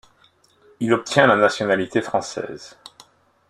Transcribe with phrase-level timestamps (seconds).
[0.79, 2.75] Il obtient la nationalité française.